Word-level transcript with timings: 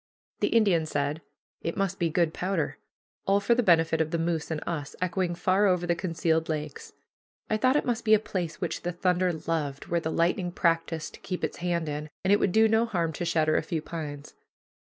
The 0.39 0.47
Indian 0.47 0.87
said, 0.87 1.21
"It 1.61 1.77
must 1.77 1.99
be 1.99 2.09
good 2.09 2.33
powder." 2.33 2.79
All 3.27 3.39
for 3.39 3.53
the 3.53 3.61
benefit 3.61 4.01
of 4.01 4.09
the 4.09 4.17
moose 4.17 4.49
and 4.49 4.59
us, 4.65 4.95
echoing 4.99 5.35
far 5.35 5.67
over 5.67 5.85
the 5.85 5.93
concealed 5.93 6.49
lakes. 6.49 6.93
I 7.51 7.57
thought 7.57 7.75
it 7.75 7.85
must 7.85 8.03
be 8.03 8.15
a 8.15 8.19
place 8.19 8.59
which 8.59 8.81
the 8.81 8.93
thunder 8.93 9.31
loved, 9.31 9.89
where 9.89 9.99
the 9.99 10.09
lightning 10.09 10.51
practiced 10.53 11.13
to 11.13 11.19
keep 11.19 11.43
its 11.43 11.57
hand 11.57 11.87
in, 11.87 12.09
and 12.23 12.33
it 12.33 12.39
would 12.39 12.51
do 12.51 12.67
no 12.67 12.85
harm 12.87 13.13
to 13.13 13.25
shatter 13.25 13.55
a 13.57 13.61
few 13.61 13.83
pines. 13.83 14.33